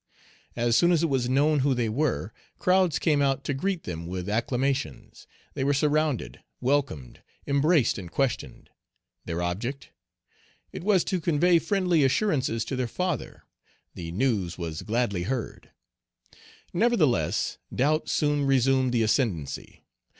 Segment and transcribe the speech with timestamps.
[0.55, 4.07] As soon as it was known who they were, crowds came out to greet them
[4.07, 8.71] with acclamations; they were surrounded, welcomed, embraced, and questioned.
[9.25, 9.91] Their object?
[10.71, 13.43] It was to convey friendly assurances to their father.
[13.93, 15.69] The news was gladly heard.
[16.73, 19.83] Nevertheless, doubt soon resumed the ascendency.